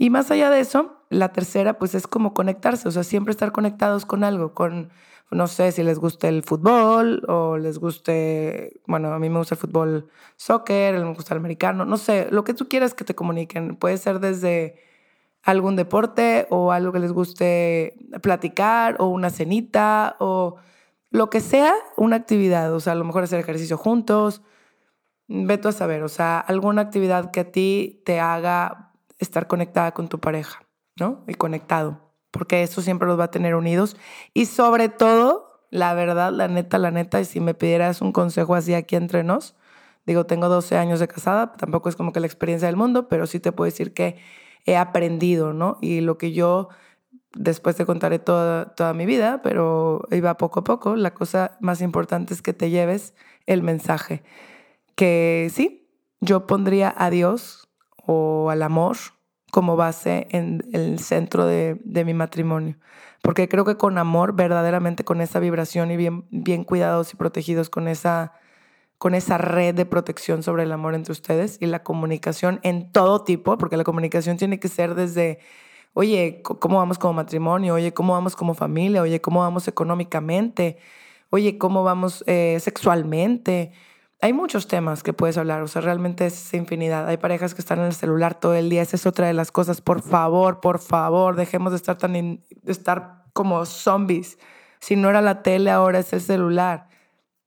Y 0.02 0.11
más 0.11 0.32
allá 0.32 0.50
de 0.50 0.59
eso, 0.59 0.97
la 1.11 1.28
tercera, 1.32 1.78
pues 1.78 1.94
es 1.94 2.09
como 2.09 2.35
conectarse, 2.35 2.88
o 2.88 2.90
sea, 2.90 3.04
siempre 3.04 3.30
estar 3.30 3.52
conectados 3.52 4.04
con 4.04 4.25
algo, 4.25 4.52
con 4.52 4.90
no 5.30 5.47
sé 5.47 5.71
si 5.71 5.85
les 5.85 6.00
guste 6.00 6.26
el 6.26 6.42
fútbol 6.42 7.23
o 7.28 7.56
les 7.56 7.78
guste, 7.78 8.80
bueno, 8.88 9.12
a 9.12 9.21
mí 9.21 9.30
me 9.30 9.38
gusta 9.38 9.54
el 9.54 9.61
fútbol 9.61 10.09
soccer, 10.35 10.99
me 10.99 11.14
gusta 11.14 11.35
el 11.35 11.38
americano, 11.38 11.85
no 11.85 11.99
sé, 11.99 12.26
lo 12.32 12.42
que 12.42 12.52
tú 12.52 12.68
quieras 12.68 12.94
que 12.94 13.04
te 13.04 13.14
comuniquen. 13.14 13.76
Puede 13.76 13.97
ser 13.97 14.18
desde 14.18 14.75
algún 15.44 15.76
deporte 15.76 16.49
o 16.50 16.73
algo 16.73 16.90
que 16.90 16.99
les 16.99 17.12
guste 17.12 17.94
platicar 18.23 18.97
o 18.99 19.06
una 19.06 19.30
cenita 19.30 20.16
o 20.18 20.56
lo 21.11 21.30
que 21.30 21.40
sea, 21.40 21.75
una 21.97 22.16
actividad, 22.16 22.75
o 22.75 22.80
sea, 22.80 22.94
a 22.94 22.97
lo 22.97 23.04
mejor 23.04 23.23
hacer 23.23 23.38
ejercicio 23.38 23.78
juntos, 23.78 24.42
veto 25.28 25.68
a 25.68 25.73
saber, 25.73 26.02
o 26.02 26.09
sea, 26.09 26.40
alguna 26.40 26.82
actividad 26.82 27.30
que 27.30 27.38
a 27.38 27.52
ti 27.52 28.02
te 28.04 28.18
haga 28.18 28.91
estar 29.23 29.47
conectada 29.47 29.93
con 29.93 30.09
tu 30.09 30.21
pareja, 30.21 30.62
¿no? 30.97 31.25
Y 31.26 31.35
conectado 31.35 32.12
porque 32.33 32.62
eso 32.64 32.83
siempre 32.83 33.07
los 33.07 33.21
va 33.21 33.25
a 33.25 33.31
tener 33.31 33.55
unidos. 33.55 33.97
Y 34.35 34.47
sobre 34.47 34.88
todo, 34.88 35.67
la 35.71 35.95
verdad, 35.95 36.33
la 36.33 36.49
neta, 36.49 36.79
la 36.79 36.91
neta, 36.91 37.21
y 37.21 37.25
si 37.25 37.38
me 37.38 37.55
pidieras 37.55 38.02
un 38.02 38.11
consejo 38.11 38.57
así 38.57 38.75
aquí 38.75 38.97
entre 38.97 39.23
nos, 39.23 39.55
digo, 40.07 40.26
tengo 40.26 40.49
12 40.49 40.76
años 40.76 40.99
de 40.99 41.07
casada, 41.07 41.52
tampoco 41.52 41.88
es 41.88 41.95
como 41.95 42.12
que 42.12 42.19
la 42.21 42.26
experiencia 42.26 42.67
del 42.67 42.76
mundo, 42.76 43.07
pero 43.09 43.26
sí 43.29 43.38
te 43.38 43.52
puedo 43.52 43.71
decir 43.71 43.95
que 43.95 44.17
he 44.64 44.76
aprendido, 44.76 45.52
¿no? 45.52 45.79
Y 45.81 46.00
lo 46.00 46.19
que 46.19 46.33
yo, 46.33 46.69
después 47.35 47.76
te 47.76 47.87
contaré 47.87 48.19
toda, 48.19 48.75
toda 48.75 48.95
mi 48.95 49.07
vida, 49.07 49.41
pero 49.43 50.02
iba 50.11 50.37
poco 50.38 50.61
a 50.61 50.64
poco, 50.64 50.97
la 50.97 51.14
cosa 51.14 51.59
más 51.61 51.83
importante 51.83 52.35
es 52.35 52.43
que 52.43 52.55
te 52.55 52.71
lleves 52.71 53.14
el 53.47 53.62
mensaje, 53.62 54.23
que 54.97 55.50
sí, 55.52 55.91
yo 56.21 56.47
pondría 56.47 56.95
a 56.97 57.11
Dios 57.11 57.62
o 58.06 58.50
al 58.50 58.62
amor 58.62 58.97
como 59.52 59.76
base 59.76 60.28
en 60.30 60.64
el 60.73 60.99
centro 60.99 61.44
de, 61.44 61.78
mi 61.85 62.14
matrimonio. 62.14 62.78
Porque 63.21 63.49
creo 63.49 63.66
que 63.66 63.76
con 63.76 63.99
amor, 63.99 64.35
verdaderamente 64.35 65.04
con 65.04 65.21
esa 65.21 65.40
vibración 65.40 65.90
y 65.90 65.97
bien, 65.99 66.25
bien 66.30 66.64
cuidados 66.64 67.12
y 67.12 67.16
protegidos 67.16 67.68
con 67.68 67.87
esa, 67.87 68.32
con 68.97 69.14
esa 69.14 69.37
red 69.37 69.75
de 69.75 69.85
protección 69.85 70.42
sobre 70.42 70.62
el 70.62 70.73
amor 70.73 70.94
entre 70.94 71.12
ustedes 71.12 71.59
y 71.61 71.66
la 71.66 71.82
comunicación 71.82 72.61
en 72.62 72.90
todo 72.92 73.25
tipo, 73.25 73.59
porque 73.59 73.76
la 73.76 73.85
comunicación 73.85 74.38
tiene 74.38 74.59
que 74.59 74.68
ser 74.68 74.94
desde, 74.94 75.38
oye, 75.92 76.40
¿cómo 76.42 76.78
vamos 76.78 76.99
como 76.99 77.12
matrimonio? 77.12 77.75
Oye, 77.75 77.92
¿cómo 77.92 78.14
vamos 78.14 78.35
como 78.35 78.54
familia? 78.54 79.02
Oye, 79.02 79.21
¿cómo 79.21 79.40
vamos 79.40 79.68
económicamente? 79.68 80.78
Oye, 81.28 81.59
¿cómo 81.59 81.85
vamos 81.85 82.25
eh, 82.26 82.56
sexualmente? 82.59 83.73
Hay 84.23 84.33
muchos 84.33 84.69
temas 84.69 85.02
que 85.02 85.12
puedes 85.12 85.37
hablar, 85.37 85.62
o 85.62 85.69
sea, 85.69 85.83
realmente 85.83 86.26
es 86.26 86.55
infinidad. 86.55 87.09
Hay 87.09 87.17
parejas 87.17 87.55
que 87.55 87.61
están 87.61 87.81
en 87.81 87.87
el 87.87 87.93
celular 87.93 88.38
todo 88.38 88.55
el 88.55 88.71
día, 88.71 88.81
esa 88.81 88.95
es 88.95 89.05
otra 89.05 89.26
de 89.26 89.33
las 89.33 89.50
cosas. 89.50 89.81
Por 89.81 90.00
favor, 90.00 90.61
por 90.61 90.79
favor, 90.79 91.35
dejemos 91.35 91.73
de 91.73 91.76
estar 91.76 91.99
tan 91.99 92.12
de 92.12 92.41
estar 92.67 93.25
como 93.33 93.67
zombies. 93.67 94.38
Si 94.79 94.95
no 94.95 95.11
era 95.11 95.23
la 95.23 95.43
tele, 95.43 95.73
ahora 95.73 95.99
es 95.99 96.12
el 96.12 96.21
celular. 96.21 96.88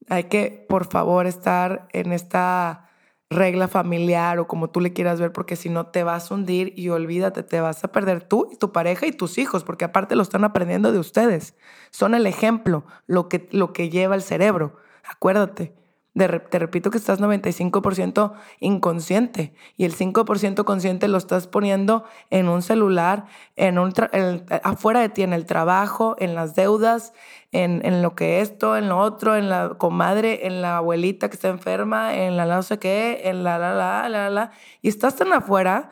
Hay 0.09 0.25
que, 0.25 0.65
por 0.67 0.85
favor, 0.85 1.27
estar 1.27 1.87
en 1.93 2.11
esta 2.11 2.89
regla 3.29 3.69
familiar 3.69 4.39
o 4.39 4.47
como 4.47 4.69
tú 4.69 4.81
le 4.81 4.91
quieras 4.91 5.21
ver, 5.21 5.31
porque 5.31 5.55
si 5.55 5.69
no 5.69 5.87
te 5.87 6.03
vas 6.03 6.29
a 6.29 6.35
hundir 6.35 6.73
y 6.75 6.89
olvídate, 6.89 7.43
te 7.43 7.61
vas 7.61 7.85
a 7.85 7.93
perder 7.93 8.23
tú 8.23 8.49
y 8.51 8.57
tu 8.57 8.73
pareja 8.73 9.07
y 9.07 9.13
tus 9.13 9.37
hijos, 9.37 9.63
porque 9.63 9.85
aparte 9.85 10.17
lo 10.17 10.23
están 10.23 10.43
aprendiendo 10.43 10.91
de 10.91 10.99
ustedes. 10.99 11.55
Son 11.91 12.15
el 12.15 12.27
ejemplo, 12.27 12.85
lo 13.07 13.29
que, 13.29 13.47
lo 13.51 13.71
que 13.71 13.89
lleva 13.89 14.15
el 14.15 14.21
cerebro. 14.21 14.75
Acuérdate 15.05 15.84
te 16.15 16.59
repito 16.59 16.91
que 16.91 16.97
estás 16.97 17.19
95% 17.19 18.33
inconsciente 18.61 19.53
y 19.75 19.83
el 19.83 19.93
5% 19.93 20.63
consciente 20.63 21.09
lo 21.09 21.17
estás 21.17 21.47
poniendo 21.47 22.05
en 22.29 22.47
un 22.47 22.61
celular, 22.61 23.25
en 23.57 23.77
un 23.77 23.93
afuera 24.63 25.01
de 25.01 25.09
ti, 25.09 25.23
en 25.23 25.33
el 25.33 25.45
trabajo, 25.45 26.15
en 26.19 26.33
las 26.33 26.55
deudas, 26.55 27.11
en, 27.51 27.85
en, 27.85 28.01
lo 28.01 28.15
que 28.15 28.39
esto, 28.39 28.77
en 28.77 28.87
lo 28.87 28.97
otro, 28.97 29.35
en 29.35 29.49
la 29.49 29.75
comadre, 29.77 30.47
en 30.47 30.61
la 30.61 30.77
abuelita 30.77 31.27
que 31.27 31.35
está 31.35 31.49
enferma, 31.49 32.15
en 32.15 32.37
la 32.37 32.45
no 32.45 32.63
sé 32.63 32.79
qué, 32.79 33.23
en 33.25 33.43
la 33.43 33.59
la 33.59 33.73
la 33.73 34.07
la 34.07 34.29
la. 34.29 34.51
Y 34.81 34.87
estás 34.87 35.17
tan 35.17 35.33
afuera, 35.33 35.89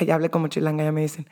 ya 0.00 0.16
hablé 0.16 0.28
como 0.30 0.48
chilanga, 0.48 0.84
ya 0.84 0.92
me 0.92 1.00
dicen, 1.00 1.26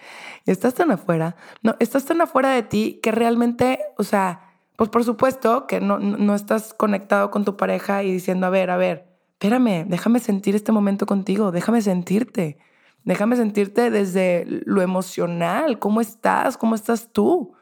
estás 0.47 0.73
tan 0.73 0.91
afuera, 0.91 1.37
no, 1.63 1.77
estás 1.79 2.07
tan 2.07 2.23
afuera 2.23 2.51
de 2.51 2.63
ti 2.63 3.01
que 3.03 3.13
realmente, 3.13 3.81
o 3.99 4.03
sea, 4.03 4.48
pues 4.79 4.91
por 4.91 5.03
supuesto 5.03 5.67
que 5.67 5.81
no, 5.81 5.99
no 5.99 6.37
estás 6.37 6.73
conectado 6.73 7.33
con 7.33 7.45
tu 7.45 7.57
pareja 7.57 8.05
y 8.05 8.13
diciendo, 8.13 8.47
a 8.47 8.51
ver, 8.51 8.71
a 8.71 8.77
ver, 8.77 9.09
espérame, 9.33 9.85
déjame 9.89 10.21
sentir 10.21 10.55
este 10.55 10.71
momento 10.71 11.05
contigo, 11.05 11.51
déjame 11.51 11.83
sentirte, 11.83 12.59
déjame 13.03 13.35
sentirte 13.35 13.91
desde 13.91 14.45
lo 14.47 14.81
emocional, 14.81 15.81
cómo 15.81 16.01
estás, 16.01 16.57
cómo 16.57 16.77
estás 16.77 17.13
tú. 17.13 17.57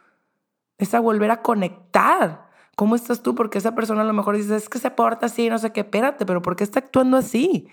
Es 0.77 0.93
a 0.93 1.01
volver 1.01 1.31
a 1.31 1.41
conectar. 1.41 2.51
¿Cómo 2.77 2.95
estás 2.95 3.23
tú? 3.23 3.35
Porque 3.35 3.57
esa 3.57 3.75
persona 3.75 4.03
a 4.03 4.05
lo 4.05 4.13
mejor 4.13 4.37
dice, 4.37 4.55
es 4.55 4.69
que 4.69 4.79
se 4.79 4.91
porta 4.91 5.25
así, 5.25 5.49
no 5.49 5.57
sé 5.57 5.73
qué, 5.73 5.81
espérate, 5.81 6.27
pero 6.27 6.43
¿por 6.43 6.55
qué 6.55 6.65
está 6.65 6.81
actuando 6.81 7.17
así? 7.17 7.67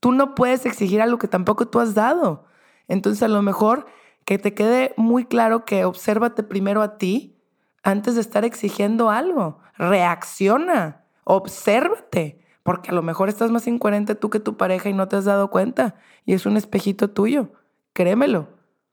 Tú 0.00 0.12
no 0.12 0.34
puedes 0.34 0.66
exigir 0.66 1.00
algo 1.00 1.16
que 1.16 1.28
tampoco 1.28 1.66
tú 1.66 1.80
has 1.80 1.94
dado. 1.94 2.44
Entonces 2.88 3.22
a 3.22 3.28
lo 3.28 3.40
mejor 3.40 3.86
que 4.26 4.36
te 4.36 4.52
quede 4.52 4.92
muy 4.98 5.24
claro 5.24 5.64
que 5.64 5.86
obsérvate 5.86 6.42
primero 6.42 6.82
a 6.82 6.98
ti 6.98 7.39
antes 7.82 8.14
de 8.14 8.20
estar 8.20 8.44
exigiendo 8.44 9.10
algo. 9.10 9.58
Reacciona, 9.76 11.04
obsérvate, 11.24 12.40
porque 12.62 12.90
a 12.90 12.94
lo 12.94 13.02
mejor 13.02 13.28
estás 13.28 13.50
más 13.50 13.66
incoherente 13.66 14.14
tú 14.14 14.30
que 14.30 14.40
tu 14.40 14.56
pareja 14.56 14.88
y 14.88 14.92
no 14.92 15.08
te 15.08 15.16
has 15.16 15.24
dado 15.24 15.50
cuenta 15.50 15.96
y 16.24 16.34
es 16.34 16.46
un 16.46 16.56
espejito 16.56 17.10
tuyo. 17.10 17.52
Créemelo. 17.92 18.48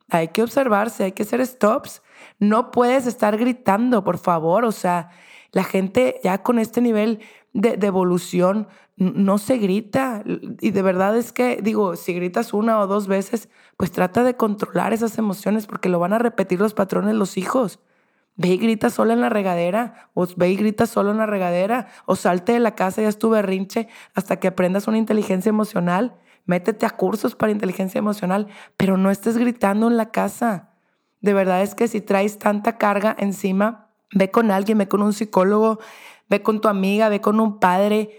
Hay 0.09 0.29
que 0.29 0.41
observarse, 0.41 1.03
hay 1.03 1.11
que 1.11 1.23
hacer 1.23 1.45
stops. 1.45 2.01
No 2.39 2.71
puedes 2.71 3.07
estar 3.07 3.37
gritando, 3.37 4.03
por 4.03 4.17
favor. 4.17 4.63
O 4.63 4.71
sea, 4.71 5.09
la 5.51 5.63
gente 5.63 6.19
ya 6.23 6.41
con 6.43 6.59
este 6.59 6.81
nivel 6.81 7.19
de, 7.53 7.75
de, 7.75 7.87
evolución 7.87 8.67
no 8.95 9.37
se 9.37 9.57
grita. 9.57 10.23
Y 10.61 10.71
de 10.71 10.81
verdad 10.81 11.17
es 11.17 11.33
que, 11.33 11.59
digo, 11.61 11.97
si 11.97 12.13
gritas 12.13 12.53
una 12.53 12.79
o 12.79 12.87
dos 12.87 13.07
veces, 13.07 13.49
pues 13.75 13.91
trata 13.91 14.23
de 14.23 14.37
controlar 14.37 14.93
esas 14.93 15.17
emociones 15.17 15.67
porque 15.67 15.89
lo 15.89 15.99
van 15.99 16.13
a 16.13 16.19
repetir 16.19 16.59
los 16.59 16.73
patrones 16.73 17.13
los 17.13 17.37
hijos. 17.37 17.79
Ve 18.39 18.49
y 18.49 18.57
grita 18.57 18.91
sola 18.91 19.13
en 19.13 19.21
la 19.21 19.29
regadera, 19.29 20.09
o 20.13 20.27
ve 20.37 20.51
y 20.51 20.55
grita 20.55 20.85
solo 20.85 21.09
en 21.09 21.17
la 21.17 21.25
regadera, 21.25 21.87
o 22.05 22.15
salte 22.15 22.53
de 22.53 22.59
la 22.59 22.75
casa 22.75 23.01
y 23.01 23.05
haz 23.05 23.17
tu 23.17 23.31
berrinche 23.31 23.87
hasta 24.13 24.39
que 24.39 24.47
aprendas 24.47 24.87
una 24.87 24.99
inteligencia 24.99 25.49
emocional. 25.49 26.15
Métete 26.45 26.85
a 26.85 26.91
cursos 26.91 27.35
para 27.35 27.51
inteligencia 27.51 27.97
emocional, 27.97 28.47
pero 28.77 28.95
no 28.95 29.09
estés 29.09 29.39
gritando 29.39 29.87
en 29.87 29.97
la 29.97 30.11
casa. 30.11 30.69
De 31.19 31.33
verdad 31.33 31.63
es 31.63 31.73
que 31.73 31.87
si 31.87 31.99
traes 31.99 32.37
tanta 32.37 32.77
carga 32.77 33.15
encima, 33.17 33.89
ve 34.13 34.29
con 34.29 34.51
alguien, 34.51 34.77
ve 34.77 34.87
con 34.87 35.01
un 35.01 35.13
psicólogo, 35.13 35.79
ve 36.29 36.43
con 36.43 36.61
tu 36.61 36.67
amiga, 36.67 37.09
ve 37.09 37.21
con 37.21 37.39
un 37.39 37.59
padre, 37.59 38.11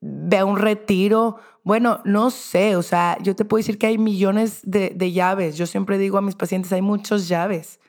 ve 0.00 0.38
a 0.38 0.46
un 0.46 0.56
retiro. 0.56 1.36
Bueno, 1.62 2.00
no 2.04 2.30
sé, 2.30 2.74
o 2.74 2.82
sea, 2.82 3.18
yo 3.20 3.36
te 3.36 3.44
puedo 3.44 3.58
decir 3.58 3.76
que 3.76 3.86
hay 3.86 3.98
millones 3.98 4.62
de, 4.64 4.94
de 4.96 5.12
llaves. 5.12 5.58
Yo 5.58 5.66
siempre 5.66 5.98
digo 5.98 6.16
a 6.16 6.22
mis 6.22 6.36
pacientes, 6.36 6.72
hay 6.72 6.82
muchas 6.82 7.28
llaves, 7.28 7.80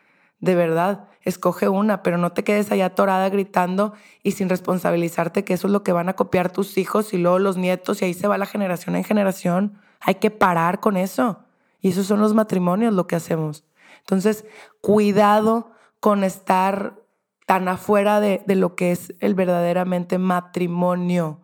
de 0.41 0.55
verdad 0.55 1.08
escoge 1.21 1.67
una, 1.67 2.01
pero 2.03 2.17
no 2.17 2.31
te 2.31 2.43
quedes 2.43 2.71
allá 2.71 2.87
atorada 2.87 3.29
gritando 3.29 3.93
y 4.23 4.31
sin 4.31 4.49
responsabilizarte 4.49 5.43
que 5.43 5.53
eso 5.53 5.67
es 5.67 5.73
lo 5.73 5.83
que 5.83 5.91
van 5.91 6.09
a 6.09 6.15
copiar 6.15 6.51
tus 6.51 6.77
hijos 6.77 7.13
y 7.13 7.17
luego 7.17 7.39
los 7.39 7.57
nietos 7.57 8.01
y 8.01 8.05
ahí 8.05 8.13
se 8.13 8.27
va 8.27 8.37
la 8.37 8.45
generación 8.45 8.95
en 8.95 9.03
generación. 9.03 9.79
Hay 9.99 10.15
que 10.15 10.31
parar 10.31 10.79
con 10.79 10.97
eso. 10.97 11.43
Y 11.81 11.89
esos 11.89 12.07
son 12.07 12.19
los 12.19 12.33
matrimonios 12.33 12.93
lo 12.93 13.07
que 13.07 13.15
hacemos. 13.15 13.65
Entonces, 13.99 14.45
cuidado 14.81 15.71
con 15.99 16.23
estar 16.23 16.99
tan 17.45 17.67
afuera 17.67 18.19
de, 18.19 18.43
de 18.45 18.55
lo 18.55 18.75
que 18.75 18.91
es 18.91 19.13
el 19.19 19.33
verdaderamente 19.33 20.17
matrimonio. 20.17 21.41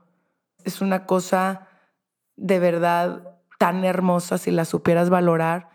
Es 0.64 0.82
una 0.82 1.06
cosa 1.06 1.68
de 2.36 2.60
verdad 2.60 3.38
tan 3.58 3.86
hermosa 3.86 4.38
si 4.38 4.52
la 4.52 4.66
supieras 4.66 5.10
valorar 5.10 5.75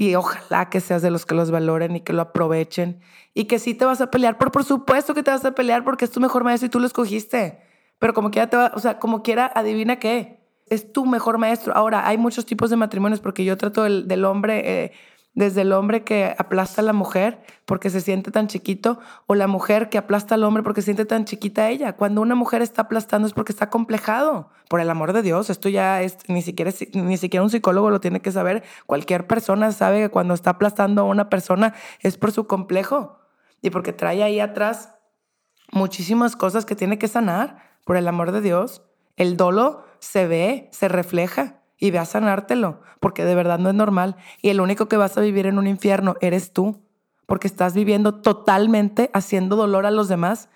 y 0.00 0.14
ojalá 0.14 0.70
que 0.70 0.80
seas 0.80 1.02
de 1.02 1.10
los 1.10 1.26
que 1.26 1.34
los 1.34 1.50
valoren 1.50 1.94
y 1.94 2.00
que 2.00 2.14
lo 2.14 2.22
aprovechen. 2.22 3.02
Y 3.34 3.44
que 3.44 3.58
sí 3.58 3.74
te 3.74 3.84
vas 3.84 4.00
a 4.00 4.10
pelear. 4.10 4.38
Por, 4.38 4.50
por 4.50 4.64
supuesto 4.64 5.12
que 5.12 5.22
te 5.22 5.30
vas 5.30 5.44
a 5.44 5.50
pelear 5.54 5.84
porque 5.84 6.06
es 6.06 6.10
tu 6.10 6.20
mejor 6.20 6.42
maestro 6.42 6.68
y 6.68 6.70
tú 6.70 6.80
lo 6.80 6.86
escogiste. 6.86 7.58
Pero 7.98 8.14
como 8.14 8.30
quiera, 8.30 8.48
te 8.48 8.56
va, 8.56 8.72
o 8.74 8.78
sea, 8.78 8.98
como 8.98 9.22
quiera, 9.22 9.52
adivina 9.54 9.98
qué. 9.98 10.40
Es 10.70 10.90
tu 10.90 11.04
mejor 11.04 11.36
maestro. 11.36 11.76
Ahora, 11.76 12.08
hay 12.08 12.16
muchos 12.16 12.46
tipos 12.46 12.70
de 12.70 12.76
matrimonios 12.76 13.20
porque 13.20 13.44
yo 13.44 13.58
trato 13.58 13.82
del, 13.82 14.08
del 14.08 14.24
hombre, 14.24 14.84
eh, 14.84 14.92
desde 15.34 15.62
el 15.62 15.72
hombre 15.72 16.02
que 16.02 16.34
aplasta 16.38 16.80
a 16.80 16.84
la 16.84 16.92
mujer 16.92 17.40
porque 17.64 17.88
se 17.88 18.00
siente 18.00 18.30
tan 18.30 18.48
chiquito 18.48 18.98
o 19.26 19.34
la 19.34 19.46
mujer 19.46 19.88
que 19.88 19.98
aplasta 19.98 20.34
al 20.34 20.42
hombre 20.42 20.62
porque 20.62 20.80
se 20.80 20.86
siente 20.86 21.04
tan 21.04 21.24
chiquita 21.24 21.68
ella. 21.68 21.96
Cuando 21.96 22.20
una 22.20 22.34
mujer 22.34 22.62
está 22.62 22.82
aplastando 22.82 23.28
es 23.28 23.34
porque 23.34 23.52
está 23.52 23.70
complejado. 23.70 24.50
Por 24.68 24.80
el 24.80 24.90
amor 24.90 25.12
de 25.12 25.22
Dios, 25.22 25.50
esto 25.50 25.68
ya 25.68 26.02
es 26.02 26.18
ni 26.28 26.42
siquiera 26.42 26.72
ni 26.94 27.16
siquiera 27.16 27.42
un 27.42 27.50
psicólogo 27.50 27.90
lo 27.90 28.00
tiene 28.00 28.20
que 28.20 28.32
saber. 28.32 28.64
Cualquier 28.86 29.26
persona 29.26 29.72
sabe 29.72 30.00
que 30.00 30.08
cuando 30.08 30.34
está 30.34 30.50
aplastando 30.50 31.02
a 31.02 31.04
una 31.04 31.28
persona 31.28 31.74
es 32.00 32.16
por 32.16 32.32
su 32.32 32.46
complejo 32.46 33.18
y 33.62 33.70
porque 33.70 33.92
trae 33.92 34.22
ahí 34.22 34.40
atrás 34.40 34.94
muchísimas 35.72 36.34
cosas 36.36 36.64
que 36.64 36.76
tiene 36.76 36.98
que 36.98 37.08
sanar. 37.08 37.70
Por 37.84 37.96
el 37.96 38.06
amor 38.06 38.30
de 38.30 38.40
Dios, 38.40 38.82
el 39.16 39.36
dolo 39.36 39.84
se 40.00 40.26
ve, 40.26 40.68
se 40.72 40.88
refleja 40.88 41.59
y 41.80 41.90
ve 41.90 41.98
a 41.98 42.04
sanártelo, 42.04 42.82
porque 43.00 43.24
de 43.24 43.34
verdad 43.34 43.58
no 43.58 43.70
es 43.70 43.74
normal. 43.74 44.16
Y 44.42 44.50
el 44.50 44.60
único 44.60 44.86
que 44.86 44.96
vas 44.96 45.18
a 45.18 45.22
vivir 45.22 45.46
en 45.46 45.58
un 45.58 45.66
infierno 45.66 46.14
eres 46.20 46.52
tú, 46.52 46.80
porque 47.26 47.48
estás 47.48 47.74
viviendo 47.74 48.14
totalmente 48.14 49.10
haciendo 49.14 49.56
dolor 49.56 49.86
a 49.86 49.90
los 49.90 50.08
demás. 50.08 50.50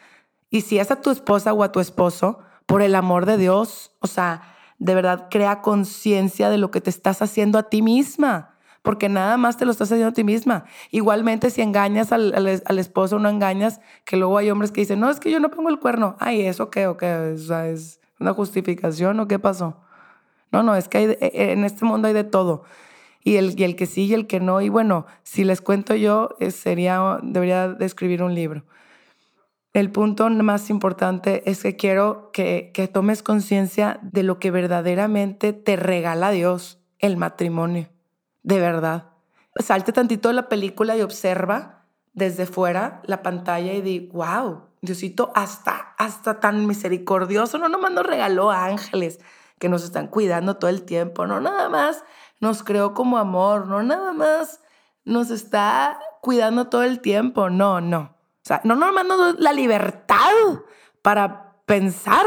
Y 0.51 0.61
si 0.61 0.79
es 0.79 0.91
a 0.91 1.01
tu 1.01 1.11
esposa 1.11 1.53
o 1.53 1.65
a 1.65 1.73
tu 1.73 1.81
esposo, 1.81 2.39
por 2.67 2.83
el 2.83 2.95
amor 2.95 3.27
de 3.27 3.39
Dios, 3.39 3.93
o 4.01 4.07
sea, 4.07 4.55
de 4.79 4.95
verdad 4.95 5.29
crea 5.31 5.63
conciencia 5.63 6.51
de 6.51 6.59
lo 6.59 6.71
que 6.71 6.81
te 6.81 6.91
estás 6.91 7.23
haciendo 7.23 7.59
a 7.59 7.65
ti 7.65 7.83
misma 7.83 8.55
porque 8.85 9.09
nada 9.09 9.39
más 9.39 9.57
te 9.57 9.65
lo 9.65 9.71
estás 9.71 9.91
haciendo 9.91 10.11
a 10.11 10.13
ti 10.13 10.25
misma. 10.25 10.67
Igualmente, 10.91 11.49
si 11.49 11.63
engañas 11.63 12.13
al, 12.13 12.35
al, 12.35 12.79
esposo 12.79 13.17
o 13.17 13.19
no 13.19 13.31
engañas, 13.31 13.81
que 14.05 14.19
luego 14.19 14.37
hay 14.37 14.51
hombres 14.51 14.73
que 14.73 14.83
dicen, 14.83 15.01
no, 15.01 15.09
es 15.09 15.21
que 15.21 15.31
yo 15.31 15.41
no 15.41 15.51
pongo 15.51 15.71
el 15.71 15.81
cuerno. 15.81 16.17
Ay, 16.21 16.43
¿eso 16.43 16.69
qué? 16.69 16.87
¿O 16.87 16.99
qué? 16.99 17.33
O 17.35 17.39
sea, 17.39 17.67
¿Es 17.67 17.99
una 18.21 18.35
justificación 18.35 19.19
o 19.21 19.27
qué 19.27 19.39
pasó? 19.39 19.84
No, 20.55 20.63
no, 20.63 20.77
es 20.77 20.87
que 20.87 20.99
hay, 20.99 21.05
e, 21.21 21.51
en 21.51 21.65
este 21.65 21.85
mundo 21.85 22.07
hay 22.07 22.15
de 22.15 22.23
todo. 22.23 22.63
Y 23.25 23.37
el, 23.39 23.59
y 23.59 23.65
el 23.65 23.75
que 23.75 23.87
sí 23.87 24.05
y 24.05 24.15
el 24.15 24.29
que 24.29 24.39
no. 24.39 24.61
Y 24.61 24.69
bueno, 24.69 25.05
si 25.25 25.43
les 25.43 25.61
cuento 25.61 25.97
yo, 25.97 26.37
eh, 26.39 26.53
sería, 26.53 27.19
debería 27.23 27.71
de 27.71 27.85
escribir 27.85 28.23
un 28.23 28.37
libro. 28.37 28.63
El 29.73 29.91
punto 29.91 30.31
más 30.31 30.71
importante 30.71 31.43
es 31.51 31.65
que 31.65 31.75
quiero 31.75 32.31
que, 32.33 32.71
que 32.73 32.87
tomes 32.87 33.25
conciencia 33.25 33.99
de 34.03 34.23
lo 34.23 34.39
que 34.39 34.53
verdaderamente 34.53 35.53
te 35.53 35.75
regala 35.75 36.31
Dios, 36.31 36.79
el 37.01 37.17
matrimonio. 37.17 37.89
De 38.45 38.61
verdad. 38.61 39.09
Salte 39.57 39.93
tantito 39.93 40.29
de 40.29 40.35
la 40.35 40.49
película 40.49 40.97
y 40.97 41.03
observa 41.03 41.83
desde 42.13 42.47
fuera 42.47 43.03
la 43.07 43.25
pantalla 43.25 43.73
y 43.73 43.83
di, 43.83 44.09
wow, 44.13 44.63
Diosito, 44.83 45.33
hasta, 45.35 45.95
hasta 45.99 46.39
tan 46.39 46.65
misericordioso, 46.69 47.59
no 47.59 47.69
nomás 47.69 47.91
nos 47.91 48.07
regaló 48.07 48.53
ángeles, 48.53 49.19
que 49.65 49.71
nos 49.71 49.83
están 49.83 50.09
cuidando 50.09 50.59
todo 50.59 50.69
el 50.69 50.83
tiempo, 50.83 51.27
no 51.27 51.41
nada 51.41 51.71
más 51.71 52.05
nos 52.39 52.63
creó 52.63 52.93
como 52.93 53.17
amor, 53.17 53.67
no 53.67 53.83
nada 53.83 54.13
más 54.13 54.61
nos 55.07 55.31
está 55.31 55.99
cuidando 56.21 56.67
todo 56.67 56.83
el 56.83 57.01
tiempo, 57.01 57.49
no, 57.49 57.81
no. 57.81 58.01
O 58.01 58.43
sea, 58.43 58.61
no 58.63 58.75
nos 58.75 58.95
da 58.95 59.35
la 59.39 59.55
libertad 59.55 60.19
para 61.01 61.55
pensar 61.65 62.27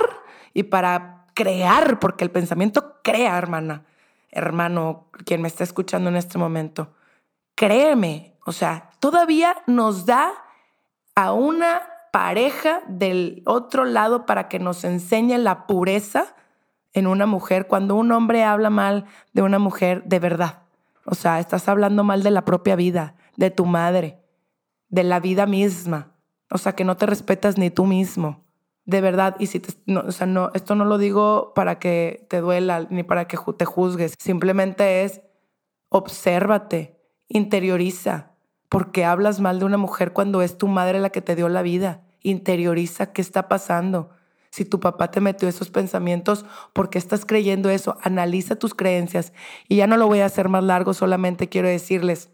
y 0.56 0.63
para 0.63 1.27
crear, 1.36 2.00
porque 2.00 2.24
el 2.24 2.32
pensamiento 2.32 2.96
crea, 3.03 3.38
hermana, 3.38 3.86
hermano, 4.32 5.12
quien 5.24 5.44
me 5.44 5.48
está 5.48 5.63
escuchando 5.63 6.10
en 6.10 6.15
este 6.15 6.39
momento. 6.39 6.96
Créeme, 7.53 8.36
o 8.48 8.51
sea, 8.51 8.89
todavía 9.00 9.56
nos 9.67 10.08
da 10.08 10.32
a 11.13 11.34
una 11.34 11.84
pareja 12.12 12.82
del 12.88 13.44
otro 13.46 13.86
lado 13.86 14.25
para 14.25 14.50
que 14.50 14.58
nos 14.58 14.84
enseñe 14.84 15.38
la 15.38 15.67
pureza 15.67 16.34
en 16.97 17.07
una 17.07 17.27
mujer 17.27 17.67
cuando 17.67 17.95
un 17.95 18.11
hombre 18.11 18.43
habla 18.43 18.69
mal 18.69 19.05
de 19.33 19.43
una 19.43 19.59
mujer 19.59 20.03
de 20.05 20.19
verdad. 20.19 20.63
O 21.05 21.15
sea, 21.15 21.39
estás 21.39 21.69
hablando 21.69 22.03
mal 22.03 22.23
de 22.23 22.31
la 22.31 22.43
propia 22.43 22.75
vida, 22.75 23.15
de 23.35 23.51
tu 23.51 23.65
madre, 23.65 24.19
de 24.89 25.03
la 25.03 25.19
vida 25.19 25.45
misma. 25.45 26.11
O 26.49 26.57
sea, 26.57 26.73
que 26.73 26.83
no 26.83 26.97
te 26.97 27.05
respetas 27.05 27.57
ni 27.57 27.69
tú 27.69 27.85
mismo. 27.85 28.43
De 28.85 29.01
verdad, 29.01 29.35
y 29.37 29.47
si 29.47 29.59
te, 29.59 29.73
o 29.93 30.11
sea, 30.11 30.25
no, 30.25 30.49
esto 30.53 30.73
no 30.73 30.85
lo 30.85 30.97
digo 30.97 31.53
para 31.53 31.77
que 31.77 32.25
te 32.29 32.41
duela 32.41 32.88
ni 32.89 33.03
para 33.03 33.27
que 33.27 33.38
te 33.57 33.65
juzgues, 33.65 34.15
simplemente 34.17 35.03
es 35.03 35.21
obsérvate, 35.89 36.97
interioriza, 37.27 38.31
porque 38.69 39.05
hablas 39.05 39.39
mal 39.39 39.60
de 39.60 39.65
una 39.65 39.77
mujer 39.77 40.13
cuando 40.13 40.41
es 40.41 40.57
tu 40.57 40.67
madre 40.67 40.99
la 40.99 41.10
que 41.10 41.21
te 41.21 41.36
dio 41.36 41.47
la 41.47 41.62
vida. 41.62 42.01
Interioriza 42.21 43.13
qué 43.13 43.21
está 43.21 43.47
pasando. 43.47 44.10
Si 44.49 44.65
tu 44.65 44.79
papá 44.79 45.12
te 45.12 45.21
metió 45.21 45.47
esos 45.47 45.69
pensamientos, 45.69 46.45
¿por 46.73 46.89
qué 46.89 46.97
estás 46.97 47.25
creyendo 47.25 47.69
eso? 47.69 47.97
Analiza 48.01 48.55
tus 48.55 48.73
creencias. 48.73 49.33
Y 49.67 49.77
ya 49.77 49.88
no 49.88 49.97
lo 49.97 50.07
voy 50.07 50.19
a 50.19 50.25
hacer 50.25 50.49
más 50.49 50.63
largo, 50.63 50.93
solamente 50.93 51.49
quiero 51.49 51.67
decirles, 51.67 52.29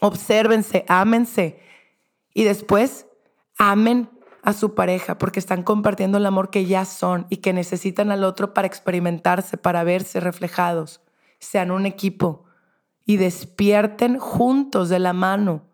obsérvense, 0.00 0.84
ámense. 0.88 1.60
Y 2.34 2.44
después, 2.44 3.06
amen 3.58 4.08
a 4.42 4.52
su 4.52 4.74
pareja 4.74 5.18
porque 5.18 5.40
están 5.40 5.62
compartiendo 5.62 6.18
el 6.18 6.26
amor 6.26 6.50
que 6.50 6.64
ya 6.64 6.84
son 6.84 7.26
y 7.28 7.38
que 7.38 7.52
necesitan 7.52 8.10
al 8.10 8.24
otro 8.24 8.54
para 8.54 8.66
experimentarse, 8.66 9.58
para 9.58 9.84
verse 9.84 10.20
reflejados. 10.20 11.02
Sean 11.38 11.70
un 11.70 11.86
equipo 11.86 12.44
y 13.04 13.16
despierten 13.16 14.18
juntos 14.18 14.88
de 14.88 14.98
la 14.98 15.12
mano 15.12 15.66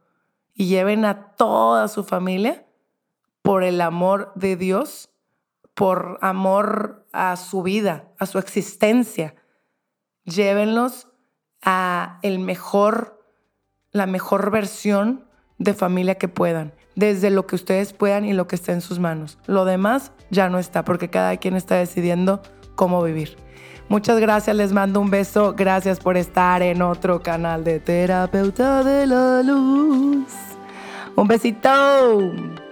y 0.55 0.67
lleven 0.67 1.05
a 1.05 1.33
toda 1.37 1.89
su 1.89 2.05
familia 2.05 2.67
por 3.43 3.63
el 3.63 3.81
amor 3.81 4.33
de 4.35 4.57
Dios 4.57 5.11
por 5.75 6.19
amor 6.23 7.07
a 7.13 7.37
su 7.37 7.63
vida, 7.63 8.09
a 8.19 8.27
su 8.27 8.39
existencia. 8.39 9.35
Llévenlos 10.25 11.09
a 11.63 12.19
el 12.23 12.39
mejor, 12.39 13.21
la 13.91 14.07
mejor 14.07 14.51
versión 14.51 15.27
de 15.59 15.75
familia 15.75 16.17
que 16.17 16.29
puedan, 16.29 16.73
desde 16.95 17.31
lo 17.31 17.47
que 17.47 17.57
ustedes 17.57 17.93
puedan 17.93 18.25
y 18.25 18.33
lo 18.33 18.47
que 18.47 18.57
esté 18.57 18.73
en 18.73 18.81
sus 18.81 18.99
manos. 18.99 19.39
Lo 19.47 19.65
demás 19.65 20.13
ya 20.31 20.49
no 20.49 20.59
está, 20.59 20.85
porque 20.85 21.11
cada 21.11 21.37
quien 21.37 21.57
está 21.57 21.77
decidiendo 21.77 22.41
cómo 22.75 23.03
vivir. 23.03 23.37
Muchas 23.89 24.19
gracias, 24.19 24.57
les 24.57 24.73
mando 24.73 25.01
un 25.01 25.11
beso. 25.11 25.55
Gracias 25.57 26.01
por 26.01 26.17
estar 26.17 26.63
en 26.63 26.81
otro 26.83 27.23
canal 27.23 27.65
de 27.65 27.81
Terapeuta 27.81 28.83
de 28.83 29.07
la 29.07 29.43
Luz. 29.43 30.33
Un 31.17 31.29
besito. 31.29 32.64